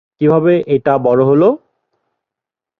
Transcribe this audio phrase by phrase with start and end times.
[0.21, 1.49] কিভাবে এটা বড় হলো?